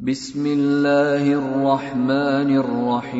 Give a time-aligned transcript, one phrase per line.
[0.00, 3.18] بسم الله الرحمن الرحيم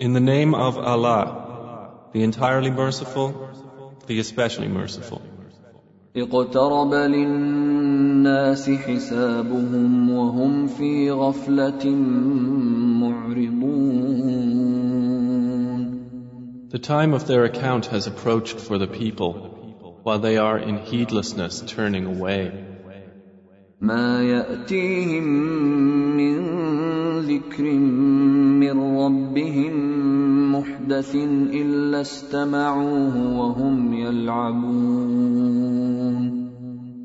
[0.00, 3.32] In the name of Allah, the entirely merciful,
[4.08, 5.22] the especially merciful.
[6.16, 11.86] اقترب للناس حسابهم وهم في غفلة
[13.00, 13.94] معرضون
[16.70, 19.32] The time of their account has approached for the people,
[20.02, 22.72] while they are in heedlessness turning away.
[23.84, 25.24] ما يأتيهم
[26.16, 26.36] من
[27.20, 27.64] ذكر
[28.64, 29.74] من ربهم
[30.54, 31.14] محدث
[31.62, 35.44] إلا استمعوه وهم يلعبون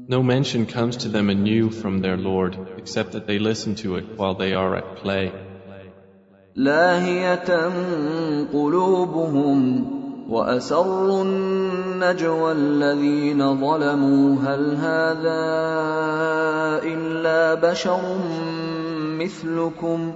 [0.07, 4.05] No mention comes to them anew from their Lord, except that they listen to it
[4.17, 5.31] while they are at play.
[6.55, 7.49] لاهية
[8.53, 9.98] قلوبهم
[10.28, 15.42] وأسروا النجوى الذين ظلموا هل هذا
[16.82, 18.18] إلا بشر
[19.18, 20.12] مثلكم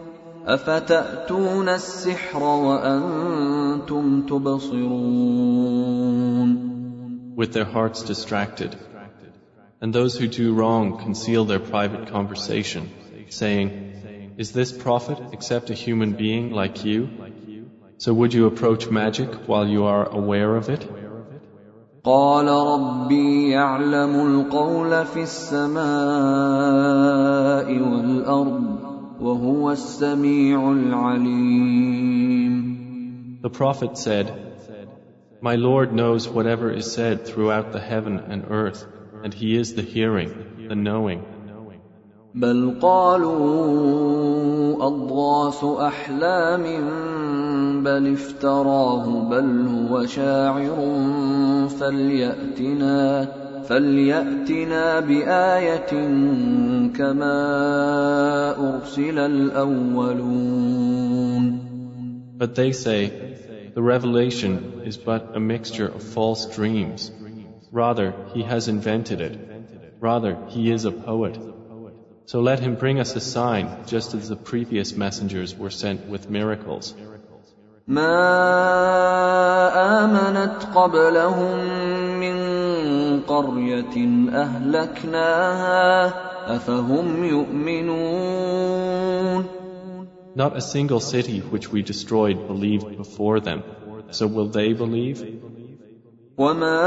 [0.46, 5.79] أفتأتون السحر وأنتم تبصرون
[7.38, 8.76] with their hearts distracted.
[9.80, 12.90] And those who do wrong conceal their private conversation,
[13.29, 17.09] saying, Is this prophet except a human being like you?
[17.98, 20.87] So would you approach magic while you are aware of it?
[22.04, 25.79] قال ربي يعلم القول في السماء
[27.68, 28.79] والأرض
[29.21, 31.98] وهو السميع العليم
[33.43, 34.32] The prophet said,
[35.40, 38.87] My Lord knows whatever is said throughout the heaven and earth,
[39.23, 41.24] and He is the hearing, the knowing.
[42.34, 43.57] بل قالوا
[44.87, 46.65] أضغاث أحلام
[47.84, 50.79] بل افتراه بل هو شاعر
[51.80, 53.29] فليأتنا
[53.68, 55.93] فليأتنا بآية
[56.96, 57.38] كما
[58.59, 60.68] أرسل الأولون
[62.38, 63.10] But they say,
[63.74, 67.11] The revelation is but a mixture of false dreams.
[67.72, 69.34] Rather, he has invented it.
[70.00, 71.37] Rather, he is a poet.
[72.27, 76.31] So let him bring us a sign, just as the previous messengers were sent with
[76.31, 76.94] miracles.
[77.88, 78.16] ما
[80.04, 81.58] آمنت قبلهم
[82.20, 82.36] من
[83.28, 83.96] قرية
[84.34, 86.14] أهلكناها
[86.56, 88.64] أفهم يؤمنون
[90.36, 93.62] Not a single city which we destroyed believed before them.
[94.10, 95.24] So will they believe?
[96.38, 96.84] وما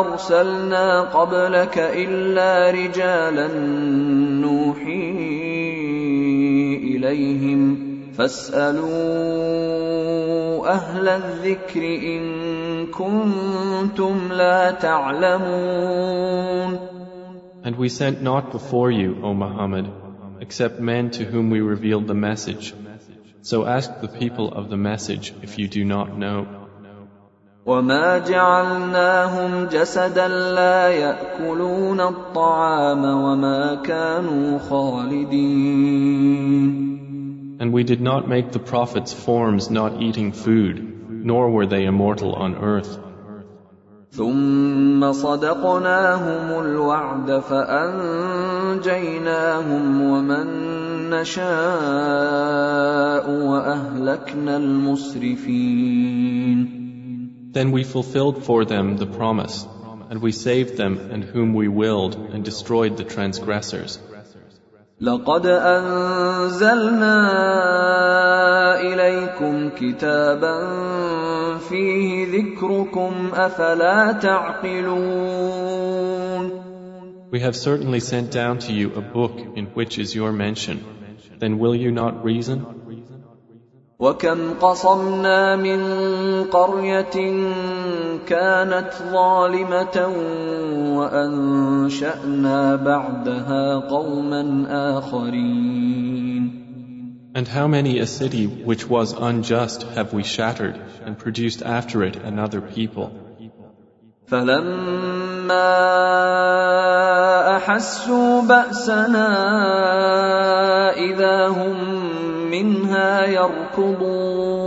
[0.00, 3.48] أرسلنا قبلك إلا رجالا
[4.40, 5.10] نوحي
[6.96, 8.90] إليهم فاسألوا
[10.72, 16.20] أهل الذكر إن كنتم لا تعلمون
[17.62, 19.86] And we sent not before you, O Muhammad,
[20.40, 22.72] except men to whom we revealed the message.
[23.42, 26.46] So ask the people of the message if you do not know.
[27.66, 36.10] وما جعلناهم جسدا لا ياكلون الطعام وما كانوا خالدين
[37.59, 40.75] And we did not make the prophets forms not eating food,
[41.09, 42.99] nor were they immortal on earth.
[44.15, 48.81] ثم صدقناهم الوعد فانجيناهم
[50.01, 50.47] ومن
[51.09, 51.45] نشاء
[53.29, 56.05] واهلكنا المسرفين
[57.51, 59.65] Then we fulfilled for them the promise,
[60.09, 63.99] and we saved them and whom we willed and destroyed the transgressors.
[65.00, 67.16] لقد انزلنا
[68.80, 70.56] اليكم كتابا
[71.56, 75.40] فيه ذكركم افلا تعقلون
[77.32, 80.84] We have certainly sent down to you a book in which is your mention.
[81.38, 82.64] Then will you not reason?
[83.98, 85.80] وكم قصمنا من
[86.44, 87.16] قريه
[88.26, 89.96] كانت ظالمه
[90.98, 94.66] وانشانا بعدها قوما
[94.98, 96.60] اخرين
[97.32, 102.16] And how many a city which was unjust have we shattered and produced after it
[102.16, 103.12] another people?
[104.26, 105.70] فلما
[107.56, 109.28] احسوا باسنا
[110.96, 111.76] اذا هم
[112.50, 114.59] منها يركضون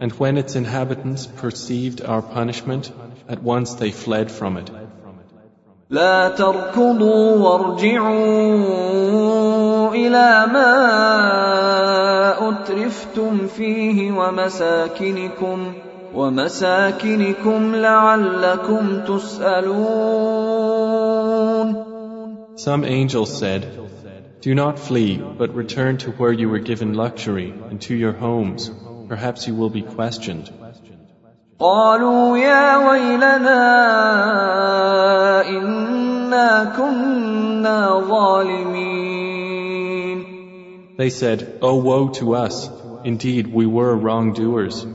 [0.00, 2.92] And when its inhabitants perceived our punishment,
[3.28, 4.70] at once they fled from it.
[5.90, 8.20] لا تركضوا وارجعوا
[9.94, 10.70] الى ما
[12.48, 15.72] اترفتم فيه ومساكنكم
[16.14, 20.70] ومساكنكم لعلكم تسالون
[22.56, 23.66] Some angels said,
[24.42, 28.70] Do not flee, but return to where you were given luxury and to your homes.
[29.08, 30.50] Perhaps you will be questioned.
[31.60, 33.60] قالوا يا ويلنا
[35.48, 39.40] إنا كنا ظالمين
[40.96, 42.68] They said, Oh woe to us!
[43.04, 44.86] Indeed, we were wrongdoers.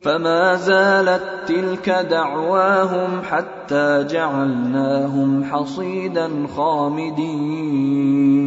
[0.00, 8.39] فما زالت تلك دعواهم حتى جعلناهم حصيدا خامدين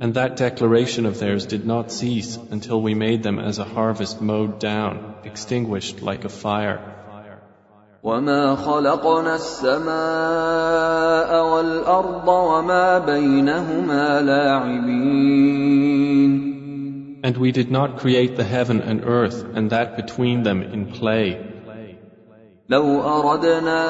[0.00, 4.20] And that declaration of theirs did not cease until we made them as a harvest
[4.20, 6.80] mowed down, extinguished like a fire.
[8.02, 9.92] وما خلقنا السماء
[11.54, 15.62] والأرض وما بينهما لاعبين
[17.24, 21.38] And we did not create the heaven and earth and that between them in play.
[22.68, 23.82] لو أردنا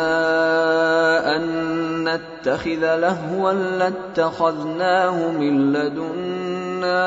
[1.37, 7.04] أن نتخذ لهوا لاتخذناه من لدنا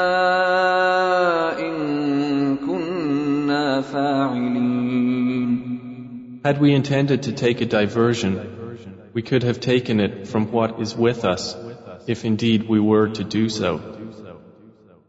[1.58, 4.60] إن كنا فاعلين
[6.44, 8.32] Had we intended to take a diversion,
[9.12, 11.54] we could have taken it from what is with us,
[12.06, 13.80] if indeed we were to do so.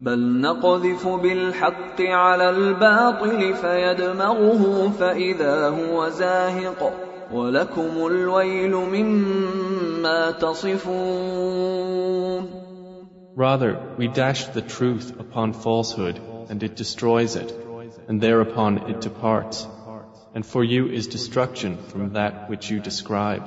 [0.01, 11.86] بل نقذف بالحق على الباطل فيدمغه فإذا هو زاهق ولكم الويل مما تصفون
[13.36, 16.18] Rather, we dash the truth upon falsehood,
[16.48, 17.52] and it destroys it,
[18.08, 19.66] and thereupon it departs.
[20.34, 23.42] And for you is destruction from that which you describe.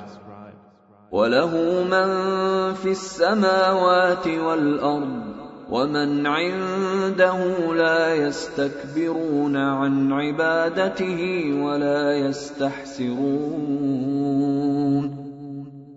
[1.10, 7.38] وله من في السماوات والأرض ومن عنده
[7.74, 13.80] لا يستكبرون عن عبادته ولا يستحسرون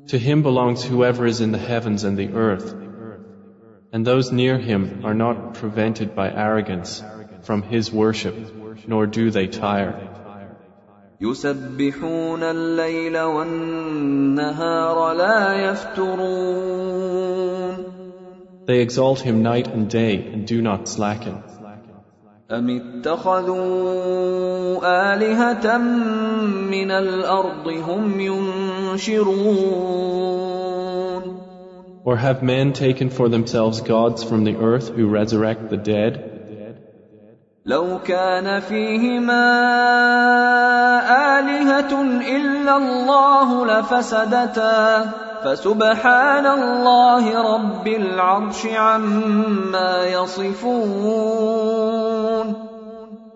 [0.08, 2.76] To him belongs whoever is in the heavens and the earth,
[3.92, 7.02] and those near him are not prevented by arrogance
[7.42, 8.36] from his worship,
[8.88, 9.96] nor do they tire.
[11.22, 17.37] يسبحون الليل والنهار لا يفترون
[18.68, 21.44] They exalt him night and day and do not slacken.
[22.52, 23.64] أم اتخذوا
[25.14, 25.78] آلهة
[26.72, 29.64] من الأرض هم ينشرون
[32.06, 36.30] Or have men taken for themselves gods from the earth who resurrect the dead?
[37.66, 39.46] لو كان فيهما
[41.40, 42.02] آلهة
[42.36, 51.64] إلا الله لفسدتا فسبحان الله رب العرش عما يصفون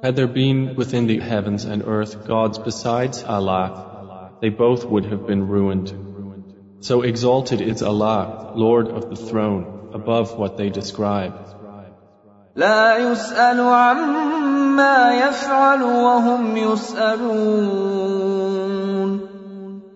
[0.04, 5.26] Had there been within the heavens and earth gods besides Allah, they both would have
[5.26, 5.92] been ruined.
[6.82, 11.34] So exalted is Allah, Lord of the throne, above what they describe.
[12.56, 18.08] لا يسأل عما يفعل وهم يسألون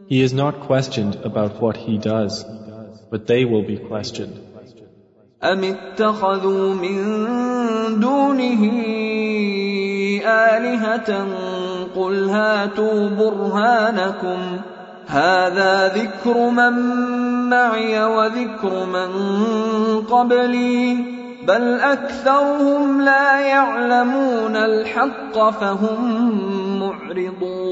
[0.08, 2.46] He is not questioned about what he does,
[3.10, 4.40] but they will be questioned.
[5.44, 6.98] أم اتخذوا من
[8.00, 8.64] دونه
[10.26, 11.28] آلهة
[11.96, 14.60] قل هاتوا برهانكم
[15.08, 16.74] هذا ذكر من
[17.50, 19.12] معي وذكر من
[20.02, 21.06] قبلي
[21.48, 26.00] بل أكثرهم لا يعلمون الحق فهم
[26.80, 27.65] معرضون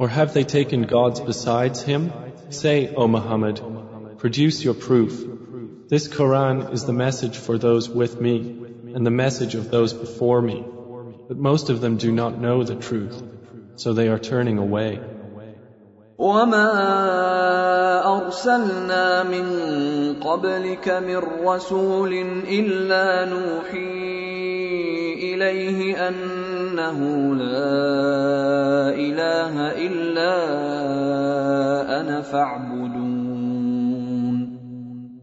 [0.00, 2.12] Or have they taken gods besides him?
[2.50, 3.60] Say, O Muhammad,
[4.18, 5.24] produce your proof.
[5.88, 8.36] This Quran is the message for those with me
[8.94, 10.64] and the message of those before me.
[11.28, 13.22] But most of them do not know the truth,
[13.76, 15.00] so they are turning away.
[16.18, 16.72] وما
[18.04, 19.46] أرسلنا من
[20.20, 22.12] قبلك من رسول
[22.48, 23.94] إلا نوحي
[25.34, 26.08] إليه
[26.81, 29.53] أنه لا إله
[29.85, 30.33] إلا
[32.01, 33.01] أنا فاعبدون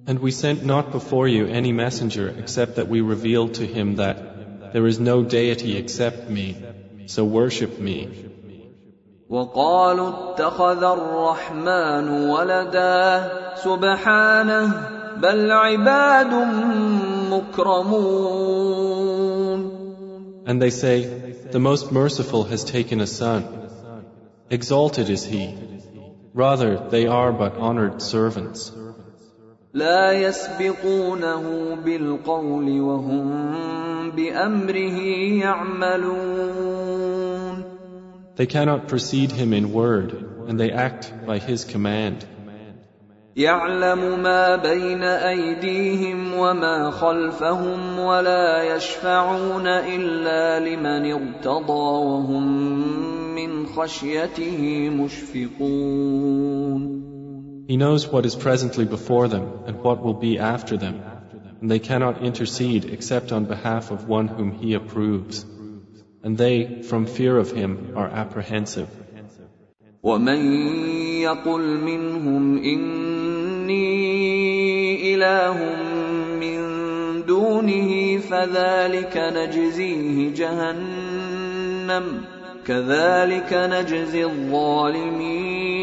[0.06, 4.72] And we sent not before you any messenger except that we revealed to him that
[4.72, 6.56] there is no deity except me,
[7.06, 8.08] so worship me.
[9.28, 14.72] وقالوا اتخذ الرحمن ولدا سبحانه
[15.20, 16.34] بل عباد
[17.30, 18.78] مكرمون
[20.46, 23.47] And they say, The Most Merciful has taken a son.
[24.49, 25.55] Exalted is he.
[26.33, 28.71] Rather, they are but honored servants.
[29.73, 34.99] لا يسبقونه بالقول وهم بأمره
[35.41, 36.83] يعملون
[38.35, 40.11] They cannot precede him in word,
[40.47, 42.25] and they act by his command.
[43.38, 52.46] يعلم ما بين ايديهم وما خلفهم ولا يشفعون الا لمن ارتضى وهم
[53.34, 56.28] من خشيته مشفقون
[57.68, 61.00] He knows what is presently before them and what will be after them,
[61.60, 65.44] and they cannot intercede except on behalf of one whom He approves.
[66.24, 68.88] And they, from fear of Him, are apprehensive.
[70.02, 70.40] ومن
[71.22, 72.58] يقل منهم
[73.67, 75.57] إني إله
[76.43, 76.59] من
[77.25, 82.05] دونه فذلك نجزيه جهنم
[82.65, 85.73] كذلك نجزي الظالمين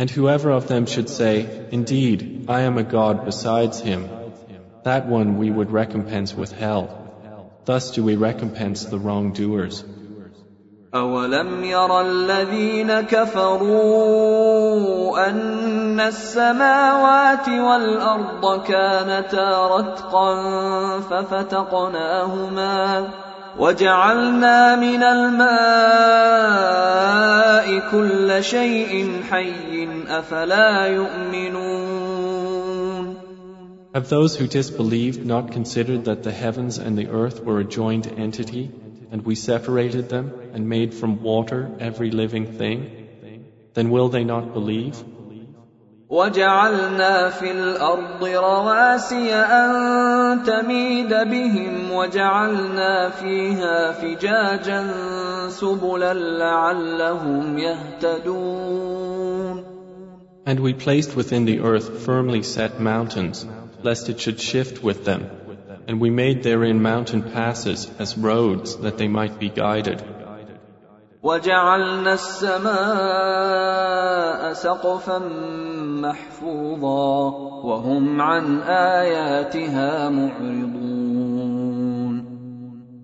[0.00, 4.08] And whoever of them should say, Indeed, I am a God besides him,
[4.84, 6.86] that one we would recompense with hell.
[7.64, 9.82] Thus do we recompense the wrongdoers.
[10.95, 13.79] أولم ير الذين كفروا
[15.29, 20.35] أن السماوات والأرض كانتا رتقا
[21.09, 23.07] ففتقناهما
[23.59, 25.49] وجعلنا من الماء
[27.91, 32.13] كل شيء حي أفلا يؤمنون
[33.95, 38.07] Have those who disbelieved not considered that the heavens and the earth were a joined
[38.17, 38.71] entity?
[39.12, 42.78] and we separated them and made from water every living thing,
[43.74, 45.04] then will they not believe?
[46.10, 54.86] وجعلنا في الأرض رواسي أن تميد بهم وجعلنا فيها فجاجا
[55.48, 59.18] سبلا لعلهم يهتدون
[60.46, 63.44] And we placed within the earth firmly set mountains,
[63.82, 65.26] lest it should shift with them,
[65.86, 70.02] and we made therein mountain passes as roads that they might be guided.
[71.22, 73.68] وجعلنا السماء
[74.52, 75.18] سقفا
[76.02, 77.30] محفوظا
[77.64, 80.88] وهم عن آياتها معرضون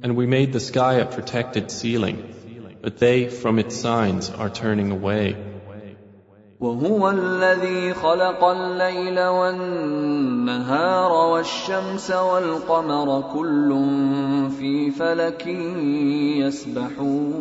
[0.02, 2.18] And we made the sky a protected ceiling,
[2.82, 5.34] but they from its signs are turning away.
[6.59, 13.69] وهو الذي خلق الليل والنهار والشمس والقمر كل
[14.59, 15.47] في فلك
[16.43, 17.39] يسبحون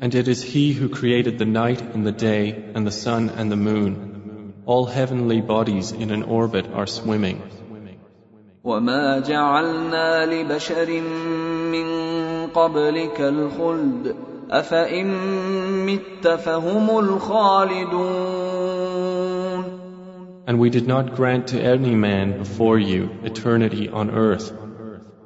[0.00, 3.50] And it is He who created the night and the day and the sun and
[3.50, 4.54] the moon.
[4.66, 7.40] All heavenly bodies in an orbit are swimming.
[8.64, 11.00] وما جعلنا لبشر
[11.72, 11.86] من
[12.46, 14.16] قبلك الخلد
[14.51, 15.07] أفإن
[15.85, 18.53] مت فهم الخالدون
[20.45, 24.51] And we did not grant to any man before you eternity on earth.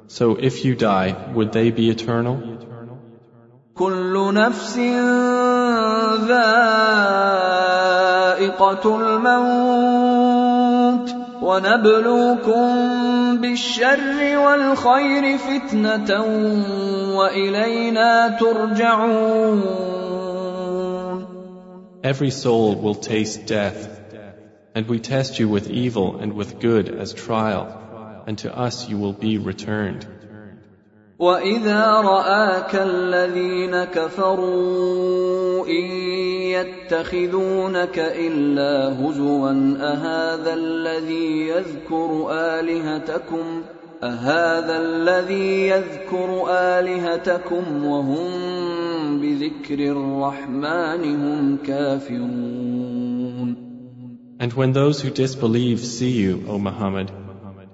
[0.06, 2.38] So if you die, would they be eternal?
[3.74, 4.76] كل نفس
[6.28, 7.40] ذائقة
[9.00, 10.11] الموت
[11.42, 12.66] ونبلوكم
[13.40, 16.10] بالشر والخير فتنة
[17.16, 19.88] وإلينا ترجعون
[22.04, 24.00] Every soul will taste death,
[24.74, 28.96] and we test you with evil and with good as trial, and to us you
[28.98, 30.06] will be returned.
[31.19, 35.85] وإذا رآك الذين كفروا إن
[36.57, 39.51] يتخذونك إلا هزوا
[39.81, 43.61] أهذا الذي يذكر آلهتكم
[44.03, 48.29] أهذا الذي يذكر آلهتكم وهم
[49.21, 53.23] بذكر الرحمن هم كافرون
[54.39, 57.11] And when those who disbelieve see you, O Muhammad,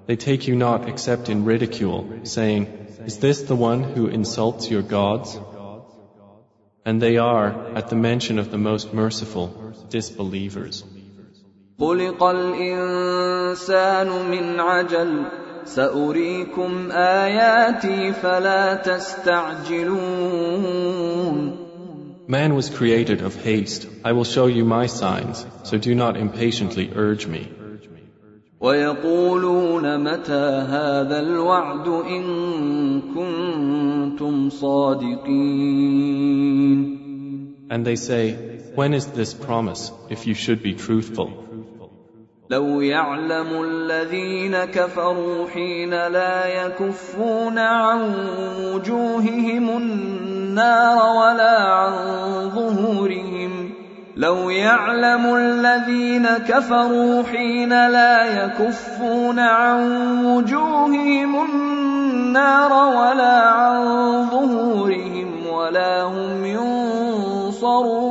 [0.06, 4.81] they take you not except in ridicule, saying, Is this the one who insults your
[4.81, 5.37] gods?
[6.85, 10.83] And they are, at the mention of the most merciful, disbelievers.
[11.79, 15.25] خلق الإنسان من عجل
[15.65, 20.05] سأريكم آياتي فلا تستعجلون
[22.27, 23.87] Man was created of haste.
[24.03, 27.47] I will show you my signs, so do not impatiently urge me.
[28.60, 32.24] ويقولون متى هذا الوعد إن
[33.14, 36.20] كنتم صادقين
[37.70, 38.34] And they say,
[38.74, 41.30] When is this promise, if you should be truthful?
[42.50, 48.14] لو يعلم الذين كفروا حين لا يكفون عن
[48.64, 51.94] وجوههم النار ولا عن
[52.50, 53.69] ظهورهم
[54.16, 59.80] لو يعلم الذين كفروا حين لا يكفون عن
[60.24, 63.80] وجوههم النار ولا عن
[64.30, 68.10] ظهورهم ولا هم ينصرون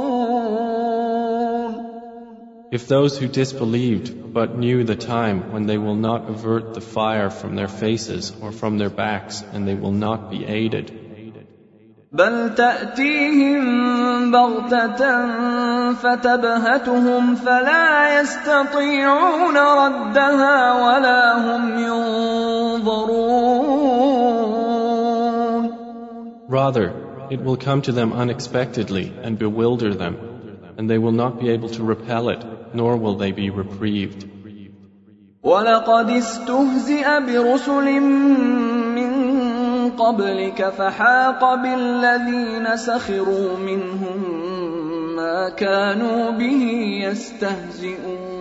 [2.71, 7.31] If those who disbelieved but knew the time when they will not avert the fire
[7.31, 10.98] from their faces or from their backs and they will not be aided.
[12.11, 13.61] بل تأتيهم
[14.31, 15.01] بغتة
[15.93, 23.29] فتبهتهم فلا يستطيعون ردها ولا هم ينظرون
[26.49, 26.93] Rather,
[27.29, 30.17] it will come to them unexpectedly and bewilder them,
[30.77, 34.25] and they will not be able to repel it, nor will they be reprieved.
[35.43, 37.99] ولقد استهزئ برسل
[38.95, 39.08] من
[39.99, 44.19] قبلك فحاق بالذين سخروا منهم
[45.15, 46.63] ما كانوا به
[47.03, 48.39] يستهزئون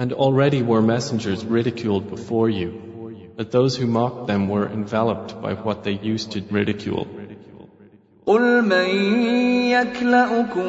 [0.00, 2.68] And already were messengers ridiculed before you,
[3.36, 7.06] that those who mocked them were enveloped by what they used to ridicule.
[8.26, 8.88] قل من
[9.72, 10.68] يكلأكم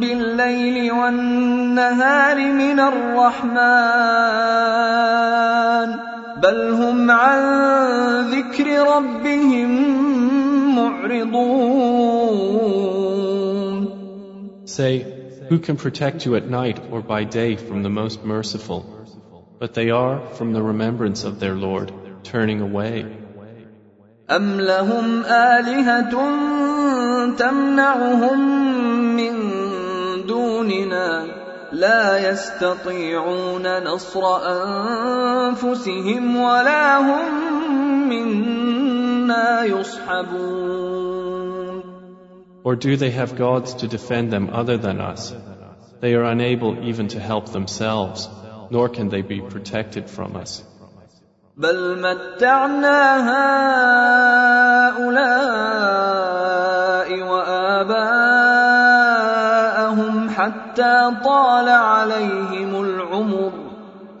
[0.00, 4.40] بالليل والنهار من الرحمن
[6.42, 7.40] بل هم عن
[8.30, 8.66] ذكر
[8.96, 9.70] ربهم
[10.74, 11.50] معرضون
[14.64, 15.04] Say,
[15.48, 18.80] who can protect you at night or by day from the most merciful?
[19.58, 21.92] But they are, from the remembrance of their Lord,
[22.22, 23.04] turning away.
[24.30, 26.10] أم لهم آلهة
[27.36, 28.40] تمنعهم
[29.16, 29.32] من
[30.26, 31.39] دوننا
[31.71, 34.23] لا يستطيعون نصر
[35.47, 41.15] أنفسهم ولا هم منا يصحبون
[42.63, 45.33] Or do they have gods to defend them other than us?
[46.01, 48.27] They are unable even to help themselves,
[48.71, 50.63] nor can they be protected from us.
[51.57, 52.99] بل متعنا
[54.95, 55.89] هؤلاء
[57.21, 58.28] وآباءهم
[60.49, 63.51] حتى طال عليهم العمر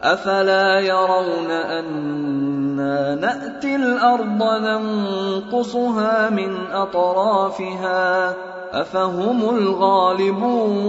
[0.01, 8.35] أفلا يرون أنا نأتي الأرض ننقصها من أطرافها
[8.81, 10.85] أفهم الغالبون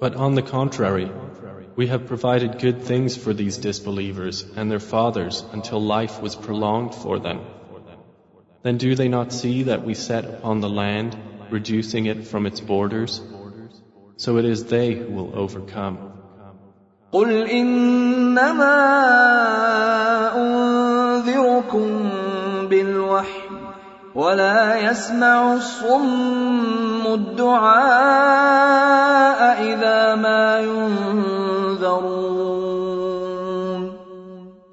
[0.00, 1.08] But on the contrary,
[1.76, 6.94] we have provided good things for these disbelievers and their fathers until life was prolonged
[6.94, 7.40] for them.
[8.62, 11.16] Then do they not see that we set upon the land,
[11.50, 13.20] reducing it from its borders?
[14.16, 16.12] So it is they who will overcome.
[17.12, 18.76] قل إنما
[20.36, 21.88] أنذركم
[22.68, 23.42] بالوحي
[24.14, 27.82] ولا يسمع الصم الدعاء
[29.62, 32.22] إذا ما ينذرون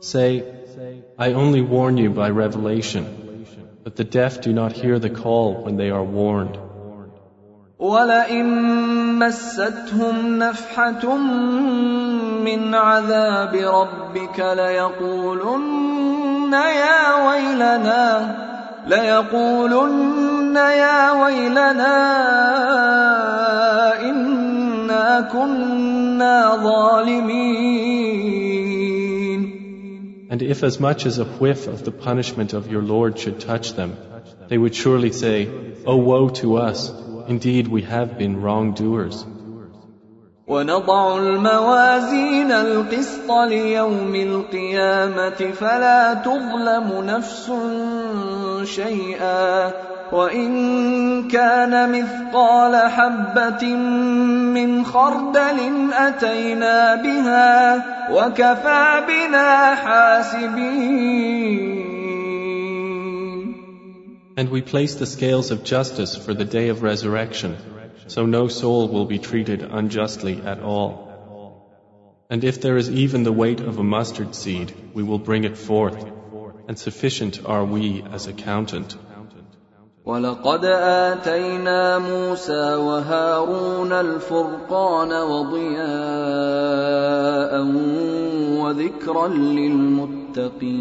[0.02, 0.44] Say,
[1.18, 3.46] I only warn you by revelation,
[3.84, 6.58] but the deaf do not hear the call when they are warned.
[7.79, 11.17] ولئن مستهم نفحة
[12.45, 18.37] من عذاب ربك ليقولن يا ويلنا
[18.87, 21.97] ليقولن يا ويلنا
[24.01, 28.05] إنا كنا ظالمين
[30.31, 33.75] And if as much as a whiff of the punishment of your Lord should touch
[33.75, 33.97] them,
[34.49, 35.49] they would surely say,
[35.87, 36.91] Oh woe to us!
[37.28, 39.26] Indeed we have been wrongdoers.
[40.48, 47.52] ونضع الموازين القسط ليوم القيامة فلا تظلم نفس
[48.64, 49.72] شيئا
[50.12, 53.76] وإن كان مثقال حبة
[54.56, 55.60] من خردل
[55.94, 61.20] أتينا بها وكفى بنا حاسبين
[64.38, 67.58] And we place the scales of justice for the day of resurrection,
[68.08, 71.10] so no soul will be treated unjustly at all.
[72.30, 75.58] And if there is even the weight of a mustard seed, we will bring it
[75.58, 76.06] forth,
[76.68, 78.96] and sufficient are we as accountant.
[80.06, 85.80] ولقد آتينا موسى وهارون الفرقان وضياء
[88.62, 90.80] وذكرا للمتقين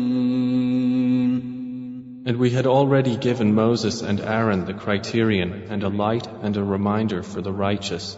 [2.26, 6.62] And we had already given Moses and Aaron the criterion and a light and a
[6.62, 8.16] reminder for the righteous.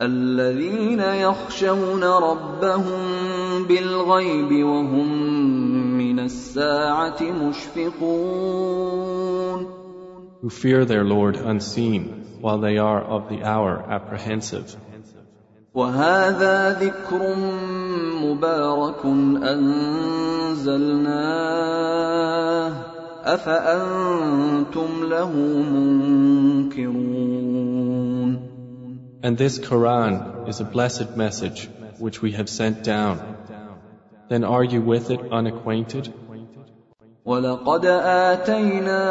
[0.00, 5.08] الذين يخشون ربهم بالغيب وهم
[5.98, 8.68] من الساعة مشفقون
[10.40, 14.76] who fear their Lord unseen, while they are of the hour apprehensive.
[15.74, 17.34] وهذا ذكر
[18.22, 19.04] مبارك
[19.42, 20.88] أنزلناه
[23.24, 25.32] أفأنتم له
[26.72, 27.18] منكرون
[29.20, 33.18] And this Quran is a blessed message which we have sent down.
[34.28, 36.12] Then are you with it unacquainted?
[37.26, 39.02] ولقد آتينا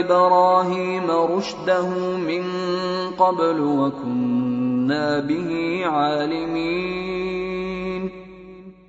[0.00, 2.42] إبراهيم رشده من
[3.18, 7.26] قبل وكنا به عالمين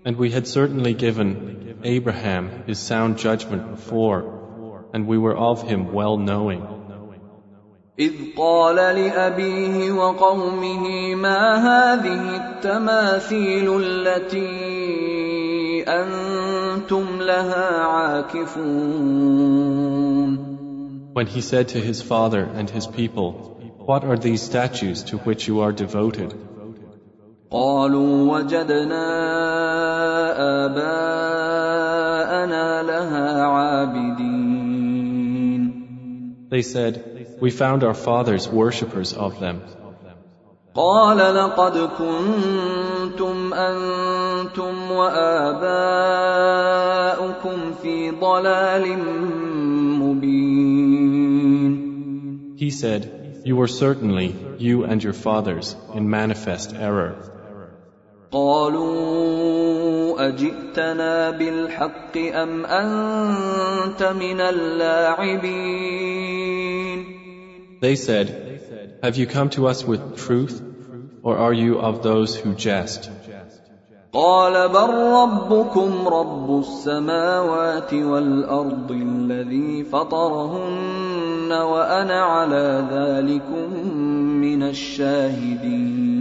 [0.05, 1.50] And we had certainly given
[1.83, 6.77] Abraham his sound judgment before, and we were of him well knowing.
[7.99, 14.47] إذ قال لأبيه وقومه ما هذه التماثيل التي
[15.87, 18.87] أنتم لها عاكفون
[21.13, 25.47] When he said to his father and his people, What are these statues to which
[25.47, 26.35] you are devoted?
[27.51, 29.05] قالوا وجدنا
[30.65, 31.30] آباءنا لها عابدين
[36.49, 36.93] They said,
[37.41, 39.61] We found our fathers worshippers of them.
[40.77, 45.57] قال لقد كنتم أنتم وآباؤكم
[47.81, 48.97] في ضلال
[49.99, 50.97] مبين
[52.57, 57.15] He said, You were certainly, you and your fathers, in manifest error.
[58.32, 65.92] قالوا أجئتنا بالحق أم أنت من اللاعبين
[67.80, 68.26] They said,
[69.02, 70.62] Have you come to us with truth,
[71.22, 73.10] or are you of those who jest?
[74.12, 83.88] قال بل ربكم رب السماوات والأرض الذي فطرهن وأنا على ذلكم
[84.40, 86.11] من الشاهدين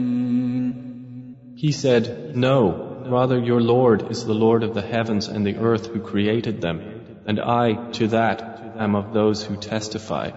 [1.60, 5.86] He said, No, rather your Lord is the Lord of the heavens and the earth
[5.86, 6.80] who created them,
[7.26, 10.30] and I, to that, am of those who testify.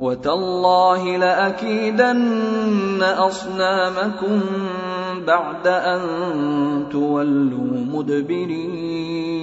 [0.00, 4.40] وتالله لأكيدن أصنامكم
[5.26, 6.00] بعد أن
[6.90, 9.40] تولوا مدبرين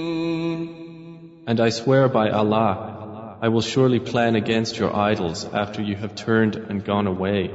[1.46, 6.14] And I swear by Allah, I will surely plan against your idols after you have
[6.14, 7.50] turned and gone away.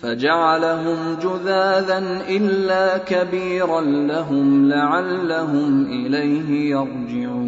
[0.00, 7.46] فجعلهم جذاذا إلا كبيرا لهم لعلهم إليه يرجعون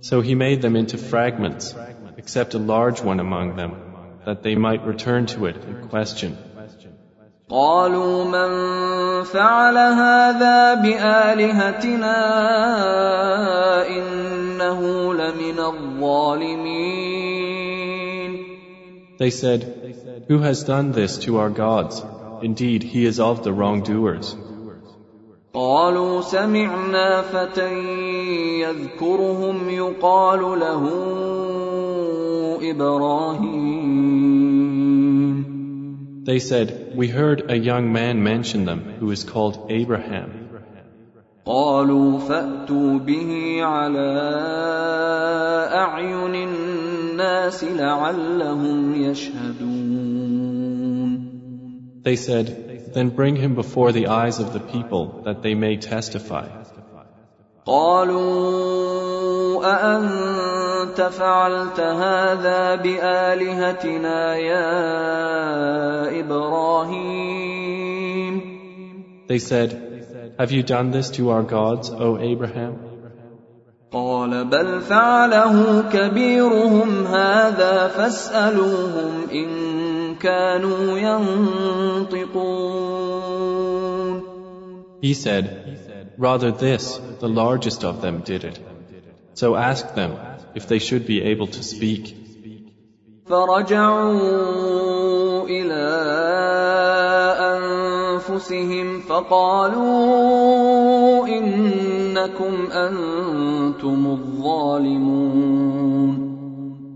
[0.00, 1.74] So he made them into fragments,
[2.18, 3.72] except a large one among them,
[4.26, 6.36] that they might return to it and question.
[7.48, 8.50] قالوا من
[9.24, 12.16] فعل هذا بآلهتنا
[13.88, 17.04] إنه لمن الظالمين
[19.18, 19.77] They said,
[20.28, 22.02] Who has done this to our gods?
[22.42, 24.36] Indeed, he is of the wrongdoers.
[25.54, 27.72] قالوا سمعنا فتى
[28.60, 30.90] يذكرهم يقال له
[32.70, 33.94] إبراهيم
[36.24, 40.44] They said, We heard a young man mention them who is called Abraham.
[41.46, 44.12] قالوا فأتوا به على
[45.74, 49.77] أعين الناس لعلهم يشهدون
[52.02, 56.48] They said, Then bring him before the eyes of the people that they may testify.
[57.66, 58.84] قالوا
[59.64, 67.54] أأنت فعلت هذا بآلهتنا يا إبراهيم
[69.26, 72.94] They said, Have you done this to our gods, O Abraham?
[73.92, 79.67] قال بل فعله كبيرهم هذا فاسألوهم إن
[80.20, 82.54] كانوا ينطقون
[85.00, 85.44] He said,
[86.16, 88.58] Rather this, the largest of them did it.
[89.34, 90.16] So ask them
[90.54, 92.16] if they should be able to speak.
[93.26, 94.24] فرجعوا
[95.48, 95.84] إلى
[97.56, 99.96] أنفسهم فقالوا
[101.26, 105.77] إنكم أنتم الظالمون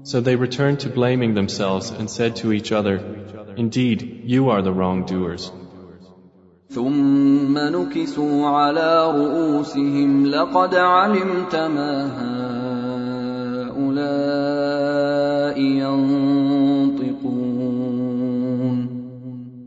[0.02, 2.96] So they returned to blaming themselves and said to each other,
[3.56, 5.52] Indeed, you are the wrongdoers.
[6.70, 12.06] ثم نكسوا على رؤوسهم لقد علمت ما
[13.68, 17.28] هؤلاء ينطقون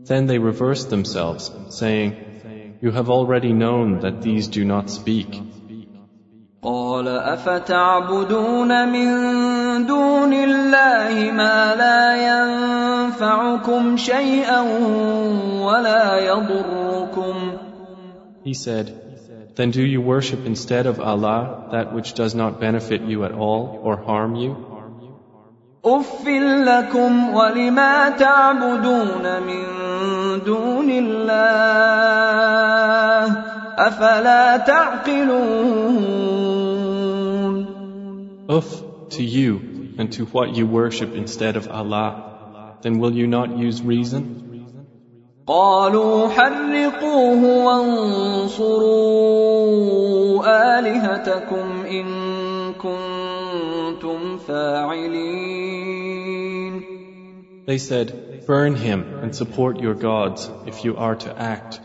[0.04, 2.14] Then they reversed themselves, saying,
[2.82, 5.42] You have already known that these do not speak.
[6.62, 9.08] قال أفتعبدون من
[9.86, 14.60] دون الله ما لا ينفعكم شيئا
[15.60, 17.34] ولا يضركم
[18.44, 18.86] He said,
[19.54, 23.78] Then do you worship instead of Allah that which does not benefit you at all
[23.82, 24.56] or harm you?
[25.84, 26.28] اف
[26.66, 29.64] لكم ولما تعبدون من
[30.46, 32.22] دون الله
[33.78, 36.12] افلا تعقلون
[38.48, 42.76] Uff to you and to what you worship instead of Allah.
[42.82, 44.42] Then will you not use reason?
[45.46, 48.78] قالوا حرقوه وانصروا
[50.78, 52.06] آلهتكم إن
[52.72, 55.72] كنتم فاعلين
[57.66, 61.80] They said, Burn him and support your gods if you are to act.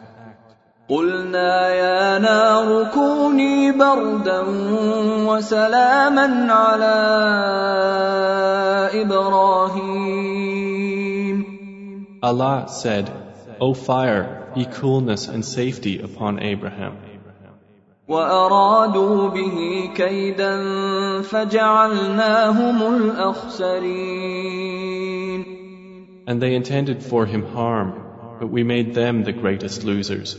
[0.89, 4.45] قلنا يا نار كوني بردا
[5.29, 6.97] وسلاما على
[9.03, 10.53] إبراهيم
[12.25, 13.11] Allah said,
[13.61, 16.97] O fire, be coolness and safety upon Abraham.
[18.09, 20.63] وأرادوا به كيدا
[21.23, 24.03] فجعلناهم الأخسرين
[26.27, 27.93] And they intended for him harm,
[28.39, 30.39] but we made them the greatest losers.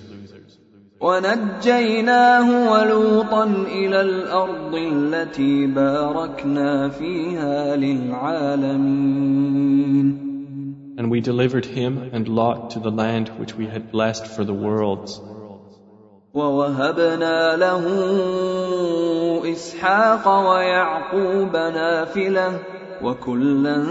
[1.03, 9.43] ونجيناه ولوطا إلى الأرض التي باركنا فيها للعالمين
[10.95, 14.53] And we delivered him and Lot to the land which we had blessed for the
[14.53, 15.21] worlds.
[16.33, 17.83] ووهبنا له
[19.51, 22.59] إسحاق ويعقوب نافلة
[23.03, 23.85] وكلا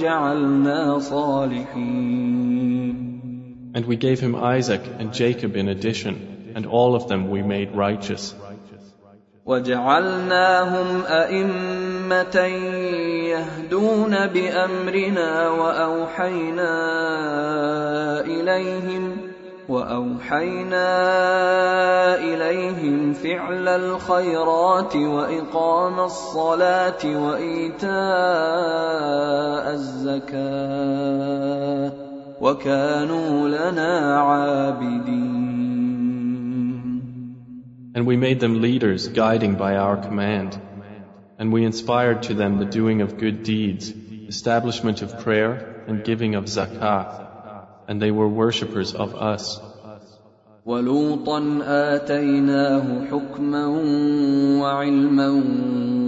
[0.00, 2.77] جعلنا صالحين
[3.75, 7.75] And we gave him Isaac and Jacob in addition, and all of them we made
[7.75, 8.35] righteous.
[9.45, 12.35] وجعلناهم أئمة
[13.27, 16.71] يهدون بأمرنا وأوحينا
[18.25, 19.17] إليهم
[19.69, 20.87] وأوحينا
[22.15, 27.93] إليهم فعل الخيرات وإقام الصلاة وإيتاء
[29.73, 31.33] الزكاة
[32.41, 35.53] وكانوا لنا عابدين
[37.95, 40.59] And we made them leaders, guiding by our command.
[41.37, 43.93] And we inspired to them the doing of good deeds,
[44.27, 47.05] establishment of prayer, and giving of zakah.
[47.87, 49.59] And they were worshippers of us.
[50.65, 53.65] ولوطا آتيناه حكما
[54.61, 55.29] وعلما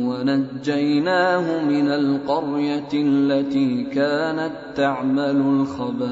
[0.09, 6.05] ونجيناه من القرية التي كانت تعمل الخبائث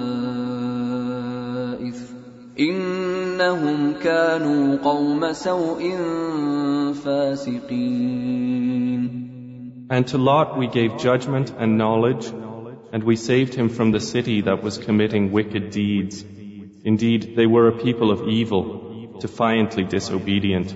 [2.60, 5.98] إنهم كانوا قوم سوء
[6.94, 8.44] فاسقين
[9.90, 12.26] And to Lot we gave judgment and knowledge,
[12.94, 16.24] and we saved him from the city that was committing wicked deeds.
[16.84, 20.74] Indeed, they were a people of evil, defiantly disobedient.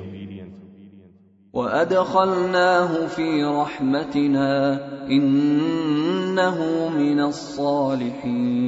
[1.52, 8.62] وأدخلناه في رحمتنا إنه من الصالحين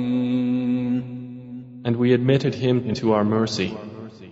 [1.87, 3.77] And we admitted him into our mercy.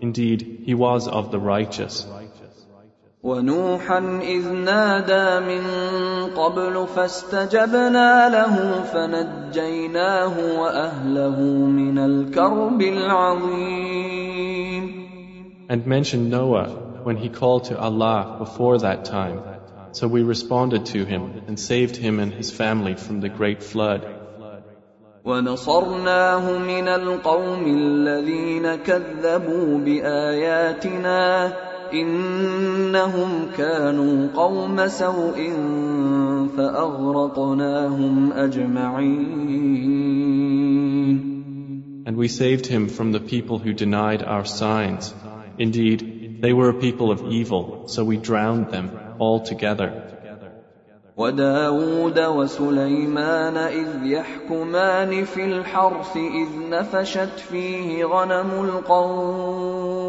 [0.01, 2.07] Indeed, he was of the righteous.
[3.23, 5.63] ونوحا إذ نادى من
[6.37, 14.13] قبل فاستجبنا له فنجيناه وأهله من الكرب العظيم
[15.69, 19.42] And mention Noah when he called to Allah before that time.
[19.92, 24.06] So we responded to him and saved him and his family from the great flood.
[25.26, 31.54] ونصرناه من القوم الذين كذبوا بآياتنا
[31.94, 35.52] إنهم كانوا قوم سوء
[36.58, 39.68] فأغرقناهم أجمعين
[42.06, 45.14] And we saved him from the people who denied our signs.
[45.58, 46.11] Indeed,
[46.42, 49.90] they were a people of evil, so we drowned them all together.
[51.18, 60.08] وداود وسليمان إذ يحكمان في الحرث إذ نفشت فيه غنم القوم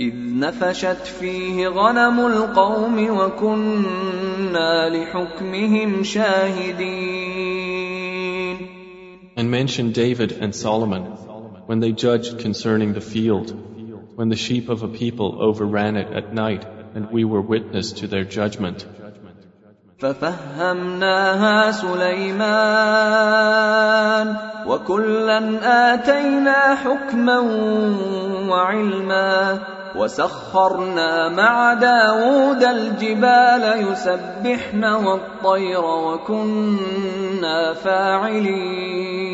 [0.00, 7.28] إذ نفشت فيه غنم القوم وكنا لحكمهم شاهدين
[9.36, 11.02] And mention David and Solomon
[11.66, 13.52] when they judged concerning the field,
[14.16, 18.06] when the sheep of a people overran it at night, and we were witness to
[18.06, 18.86] their judgment.
[19.98, 23.08] ففهمناها سليمان
[24.66, 25.38] وكلا
[25.94, 27.38] آتينا حكما
[28.48, 29.58] وعلما
[29.96, 39.28] وسخرنا مع داود الجبال يسبحن والطير وكنا فاعلين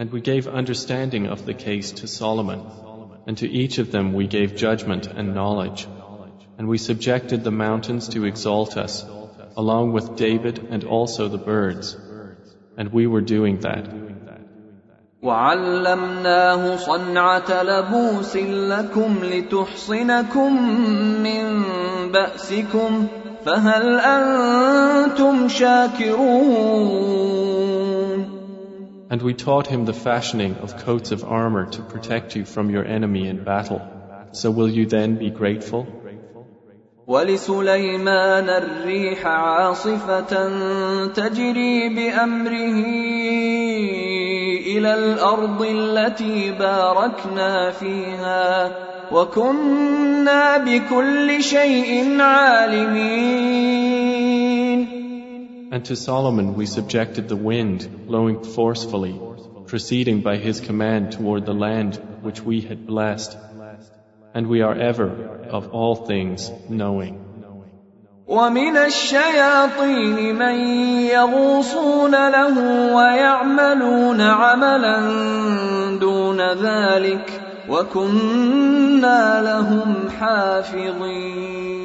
[0.00, 2.60] And we gave understanding of the case to Solomon,
[3.26, 5.86] and to each of them we gave judgment and knowledge.
[6.58, 9.04] And we subjected the mountains to exalt us,
[9.56, 11.96] along with David and also the birds.
[12.76, 13.88] And we were doing that.
[15.22, 20.52] وعلمناه صنعة لبوس لكم لتحصنكم
[21.22, 21.62] من
[22.12, 23.06] بأسكم
[23.44, 27.08] فهل أنتم شاكرون
[29.12, 32.84] And we taught him the fashioning of coats of armor to protect you from your
[32.84, 33.80] enemy in battle.
[34.32, 35.86] So will you then be grateful?
[37.08, 40.32] ولسليمان الريح عاصفة
[41.06, 42.84] تجري بأمره
[44.66, 48.72] إلى الأرض التي باركنا فيها
[49.12, 54.01] وكنا بكل شيء عالمين
[55.72, 59.20] And to Solomon we subjected the wind, blowing forcefully,
[59.66, 63.36] proceeding by his command toward the land which we had blessed.
[64.34, 65.08] And we are ever,
[65.50, 67.24] of all things, knowing.
[68.28, 70.56] ومن الشياطين من
[71.08, 72.56] يغوصون له
[72.94, 74.98] ويعملون عملا
[75.98, 81.81] دون ذلك وكنا لهم حافظين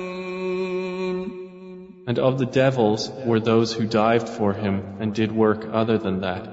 [2.07, 6.21] And of the devils were those who dived for him and did work other than
[6.21, 6.47] that,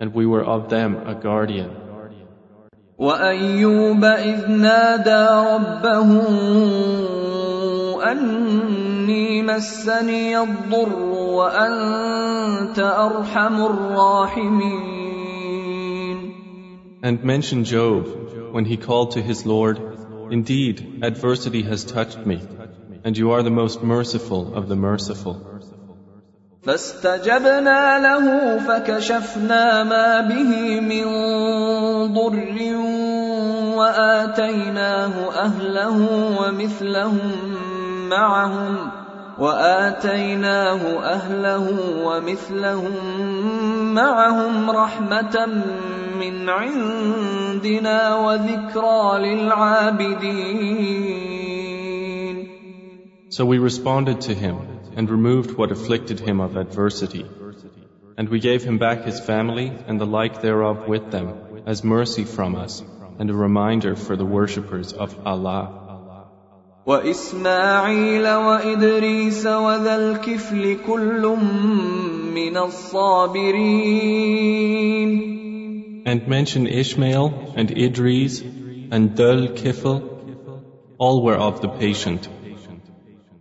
[0.00, 1.70] and we were of them a guardian.
[2.98, 6.10] وأيوب إذ نادى ربه
[8.12, 14.94] أني مسني الضر وأنت أرحم الراحمين
[17.02, 18.06] And mention Job
[18.52, 19.78] when he called to his Lord,
[20.30, 22.40] Indeed, adversity has touched me,
[23.03, 25.35] and you are the most merciful of the merciful.
[26.63, 31.05] فاستجبنا له فكشفنا ما به من
[32.13, 32.75] ضر
[33.77, 35.13] وآتيناه
[35.45, 35.97] أهله
[36.41, 37.31] ومثلهم
[38.09, 38.91] معهم
[39.39, 41.67] وآتيناه أهله
[42.03, 42.95] ومثلهم
[43.93, 45.45] معهم رحمة
[46.19, 50.69] من عندنا وذكرى للعابدين
[53.28, 54.58] So we responded to him
[54.96, 57.24] and removed what afflicted him of adversity.
[58.16, 62.24] And we gave him back his family and the like thereof with them as mercy
[62.24, 62.82] from us
[63.18, 65.80] and a reminder for the worshippers of Allah.
[66.86, 71.36] وإسماعيل وإدريس وذا الكفل كل
[72.34, 73.64] من الصابرين
[76.06, 78.42] And mention Ishmael and Idris
[78.90, 80.02] and Dul Kifl,
[80.98, 82.28] all were of the patient.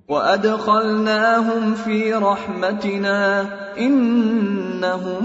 [0.09, 3.47] وأدخلناهم في رحمتنا
[3.79, 5.25] إنهم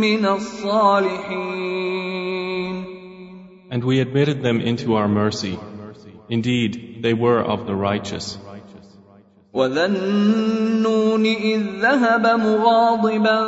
[0.00, 1.72] من الصالحين
[3.70, 5.58] And we admitted them into our mercy.
[6.28, 8.38] Indeed, they were of the righteous.
[9.52, 13.40] وذا النون إذ ذهب مغاضبا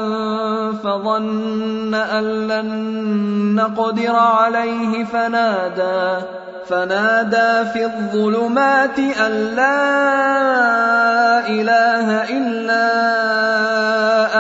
[0.73, 9.80] فظن أن لن نقدر عليه فنادى فنادى في الظلمات أن لا
[11.50, 12.88] إله إلا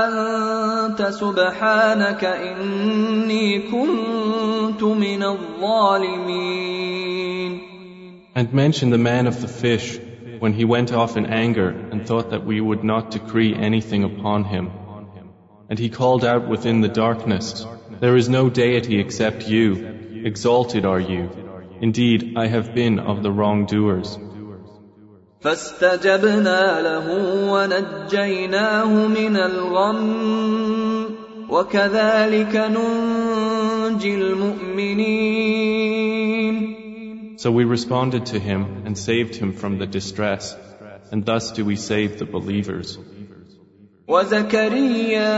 [0.06, 6.80] أنت سبحانك إني كنت من الظالمين
[8.36, 9.99] And mention the man of the fish
[10.39, 14.43] when he went off in anger and thought that we would not decree anything upon
[14.45, 14.71] him.
[15.69, 17.65] And he called out within the darkness,
[17.99, 20.23] There is no deity except you.
[20.23, 21.42] Exalted are you.
[21.82, 24.17] Indeed, I have been of the wrongdoers.
[25.41, 27.08] فاستجبنا له
[27.52, 31.15] ونجيناه من الغم
[31.49, 35.39] وكذلك ننجي المؤمنين
[37.38, 40.58] So we responded to him and saved him from the distress,
[41.10, 42.97] and thus do we save the believers.
[44.08, 45.36] وزكريا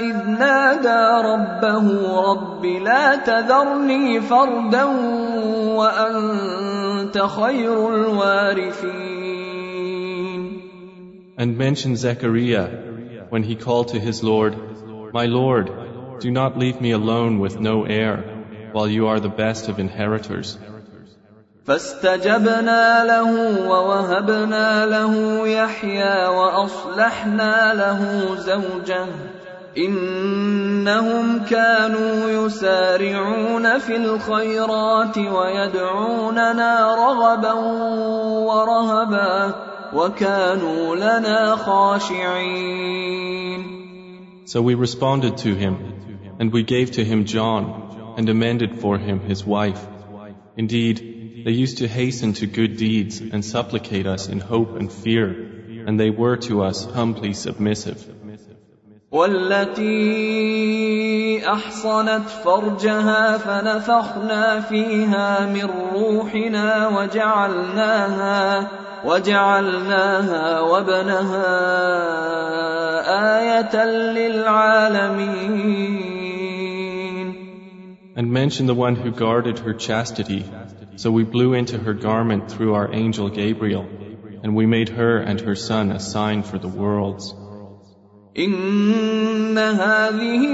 [0.00, 1.86] إذ نادى ربه
[2.30, 4.84] رب لا تذرني فردا
[5.78, 9.22] وأنت خير الوارثين
[11.38, 12.68] And mention Zechariah
[13.30, 14.54] when he called to his Lord,
[15.12, 15.70] My Lord,
[16.20, 18.16] do not leave me alone with no heir,
[18.72, 20.56] while you are the best of inheritors.
[21.67, 23.31] فاستجبنا له
[23.69, 29.05] ووهبنا له يحيى وأصلحنا له زوجه
[29.77, 37.53] إنهم كانوا يسارعون في الخيرات ويدعوننا رغبا
[38.47, 39.55] ورهبا
[39.93, 43.07] وكانوا لنا خاشعين
[44.45, 45.75] So we responded to him,
[46.39, 49.85] and we gave to him John, and amended for him his wife.
[50.55, 51.16] Indeed,
[51.46, 55.28] they used to hasten to good deeds and supplicate us in hope and fear,
[55.86, 57.98] and they were to us humbly submissive.
[59.12, 59.92] والتي
[61.46, 68.68] احصنت فرجها فنفخنا فيها من روحنا وجعلناها
[69.04, 71.52] وجعلناها وابنها
[73.08, 75.52] ايه للعالمين
[78.14, 80.44] And mention the one who guarded her chastity.
[80.96, 83.86] So we blew into her garment through our angel Gabriel,
[84.42, 87.34] and we made her and her son a sign for the worlds.
[88.36, 90.46] إن هذه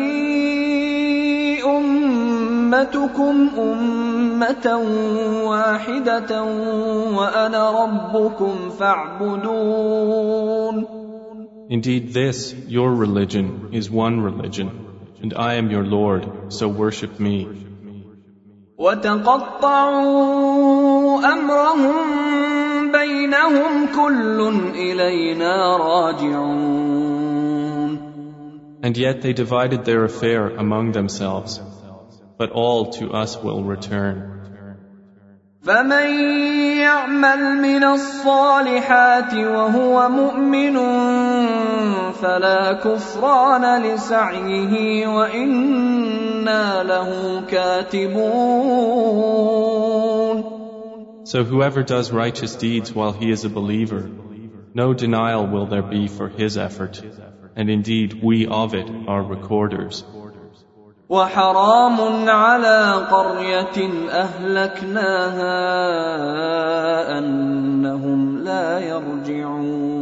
[1.64, 4.66] أمتكم أمة
[5.44, 6.42] واحدة
[7.16, 10.28] وأنا ربكم فاعبدون
[11.70, 14.70] Indeed, this, your religion, is one religion,
[15.20, 17.46] and I am your Lord, so worship me.
[18.82, 20.38] وتقطعوا
[21.32, 21.96] أمرهم
[22.92, 24.38] بينهم كل
[24.74, 27.18] إلينا راجعون
[28.80, 31.60] And yet they divided their affair among themselves,
[32.38, 34.31] but all to us will return.
[35.62, 36.08] فمن
[36.80, 40.76] يعمل من الصالحات وهو مؤمن
[42.12, 48.98] فلا كفران لسعيه وانا له كاتبون
[51.24, 54.08] So whoever does righteous deeds while he is a believer,
[54.72, 57.02] no denial will there be for his effort,
[57.54, 60.04] and indeed we of it are recorders.
[61.13, 62.79] وحرام على
[63.11, 63.77] قرية
[64.09, 65.57] أهلكناها
[67.17, 69.93] أنهم لا يرجعون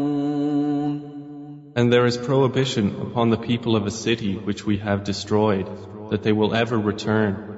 [1.73, 5.67] And there is prohibition upon the people of a city which we have destroyed,
[6.11, 7.51] that they will ever return.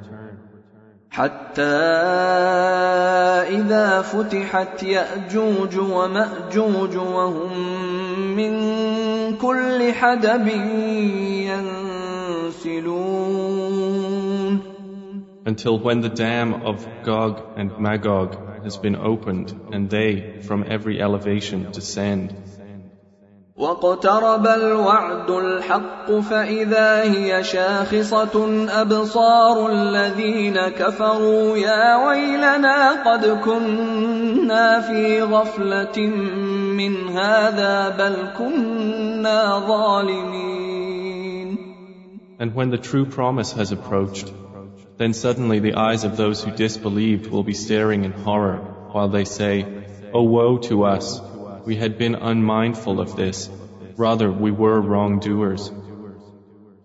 [1.09, 1.61] حتى
[3.49, 7.51] إذا فتحت يأجوج ومأجوج وهم
[8.35, 8.53] من
[9.37, 10.47] كل حدب
[12.65, 14.59] ينسلون
[15.45, 21.01] Until when the dam of Gog and Magog has been opened, and they from every
[21.01, 22.33] elevation descend.
[23.57, 35.97] واقترب الوعد الحق فإذا هي شاخصة أبصار الذين كفروا يا ويلنا قد كنا في غفلة
[36.77, 40.62] من هذا بل كنا ظالمين
[42.38, 44.32] And when the true promise has approached,
[44.96, 48.58] then suddenly the eyes of those who disbelieved will be staring in horror,
[48.92, 49.66] while they say,
[50.12, 51.20] Oh woe to us!
[51.64, 53.50] We had been unmindful of this.
[53.96, 55.70] Rather, we were wrongdoers.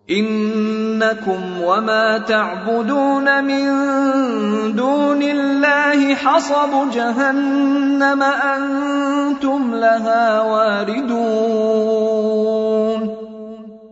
[0.09, 12.56] إنكم وما تعبدون من دون الله حصب جهنم أنتم لها واردون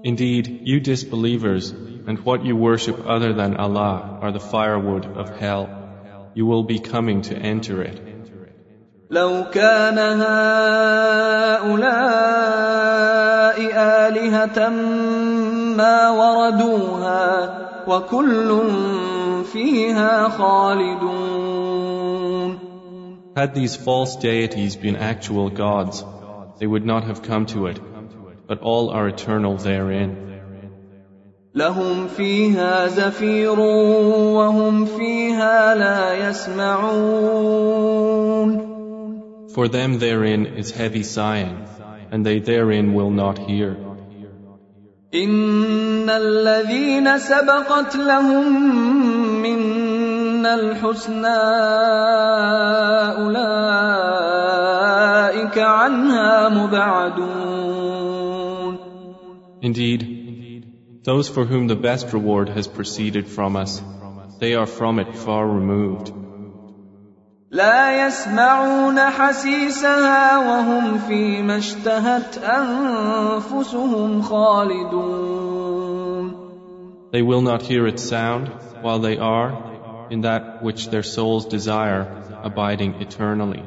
[0.05, 1.71] Indeed, you disbelievers,
[2.07, 5.69] and what you worship other than Allah are the firewood of hell.
[6.33, 8.01] You will be coming to enter it.
[9.11, 10.71] لو كان هؤلاء
[14.07, 14.69] آلهة
[15.77, 17.49] ما وردوها
[17.87, 18.61] وكل
[19.53, 21.51] فيها خالدون
[23.35, 26.03] Had these false deities been actual gods,
[26.59, 27.79] they would not have come to it,
[28.47, 30.31] but all are eternal therein.
[31.55, 37.71] لهم فيها زفير وهم فيها لا يسمعون
[39.53, 41.67] For them therein is heavy sighing,
[42.11, 43.75] and they therein will not hear.
[45.13, 48.53] إن الذين سبقت لهم
[49.41, 51.27] منا الحسنى
[53.19, 54.37] أولئك
[55.57, 57.84] عنها مبعدون
[59.61, 60.01] Indeed,
[61.03, 63.81] those for whom the best reward has proceeded from us,
[64.39, 66.11] they are from it far removed.
[67.51, 75.71] لا يسمعون حسيسها وهم فيما اشتهت أنفسهم خالدون
[77.11, 78.47] They will not hear its sound
[78.81, 82.07] while they are in that which their souls desire,
[82.41, 83.63] abiding eternally.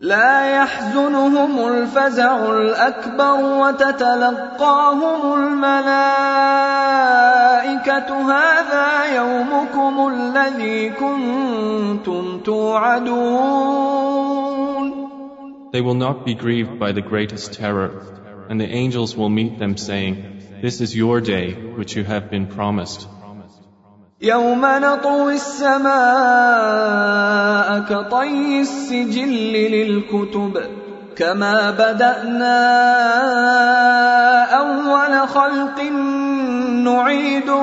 [0.00, 6.00] لا يحزنهم الفزع الأكبر وتتلقاهم الملائكة
[8.32, 13.90] هذا يومكم الذي كنتم توعدون
[15.72, 17.90] They will not be grieved by the greatest terror,
[18.48, 20.24] and the angels will meet them saying,
[20.62, 23.06] This is your day which you have been promised.
[24.22, 25.90] يوم نطوي السماء
[27.80, 30.62] كطي السجل للكتب
[31.16, 32.60] كما بدانا
[34.44, 35.80] اول خلق
[36.84, 37.62] نعيده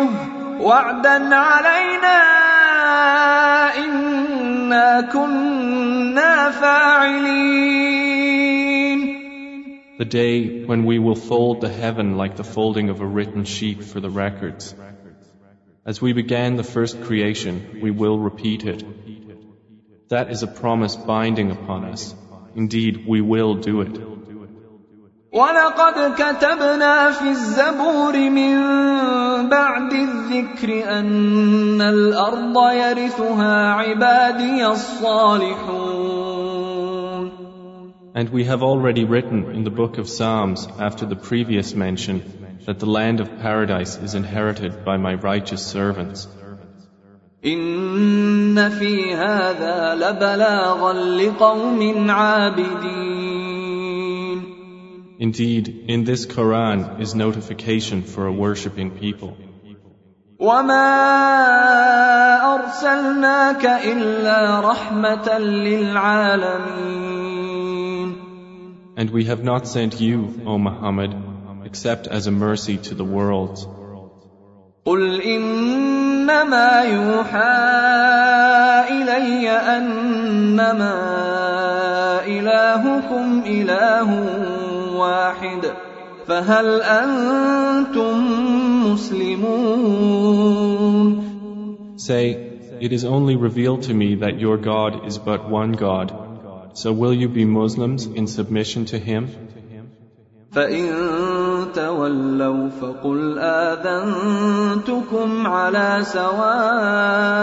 [0.60, 2.18] وعدا علينا
[3.78, 7.58] انا كنا فاعلين
[10.00, 13.84] The day when we will fold the heaven like the folding of a written sheet
[13.84, 14.76] for the records.
[15.87, 18.85] As we began the first creation, we will repeat it.
[20.09, 22.15] That is a promise binding upon us.
[22.55, 24.01] Indeed, we will do it.
[25.33, 28.59] ولقد كتبنا في الزبور من
[29.49, 36.13] بعد الذكر أن الأرض يرثها عبادي الصالحون
[38.15, 42.21] And we have already written in the book of Psalms after the previous mention
[42.67, 46.29] that the land of paradise is inherited by my righteous servants.
[47.45, 53.63] إن في هذا لبلاغا لقوم عابدين
[55.19, 59.37] Indeed, in this Quran is notification for a worshipping people.
[60.39, 60.93] وما
[62.55, 66.93] أرسلناك إلا رحمة للعالمين
[68.97, 71.15] And we have not sent you, O Muhammad,
[71.67, 73.67] except as a mercy to the worlds.
[74.85, 77.55] قل إنما يوحى
[78.91, 80.95] إلي أنما
[82.27, 84.09] إلهكم إله
[84.97, 85.73] واحد
[86.27, 88.15] فهل أنتم
[88.93, 90.53] مسلمون
[91.97, 92.25] Say,
[92.81, 96.13] it is only revealed to me that your God is but one God.
[96.75, 99.29] So will you be Muslims in submission to Him?
[100.53, 100.89] فإن
[101.66, 107.38] تولوا فقل آذنتكم على سواء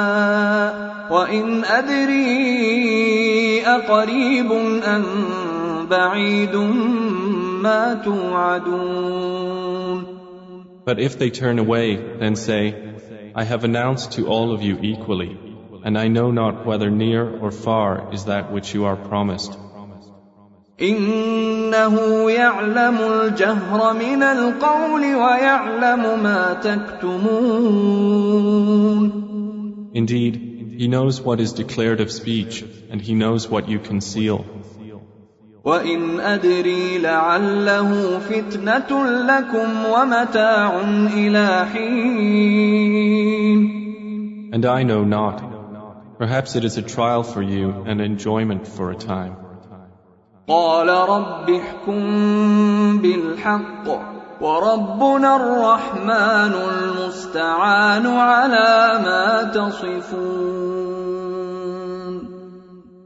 [1.11, 4.53] وإن أدري أقريب
[4.85, 5.05] أم
[5.91, 6.57] بعيد
[7.63, 9.45] ما توعدون
[10.87, 12.75] But if they turn away, then say,
[13.35, 15.39] I have announced to all of you equally,
[15.83, 19.57] and I know not whether near or far is that which you are promised.
[20.82, 28.00] إنه يعلم الجهر من القول ويعلم ما تكتمون
[29.94, 30.36] Indeed,
[30.78, 34.46] He knows what is declared of speech, and He knows what you conceal.
[35.66, 40.82] وإن أدري لعله فتنة لكم ومتاع
[41.14, 43.20] إلى حين
[44.54, 45.44] And I know not.
[46.18, 49.36] Perhaps it is a trial for you and enjoyment for a time.
[50.48, 53.88] قال رب احكم بالحق
[54.42, 60.80] وربنا الرحمن المستعان على ما تصفون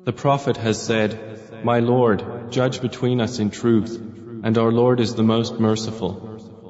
[0.05, 1.11] The Prophet has said,
[1.63, 3.97] My Lord, judge between us in truth,
[4.43, 6.11] and our Lord is the most merciful,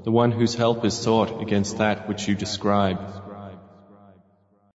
[0.03, 2.99] the one whose help is sought against that which you describe.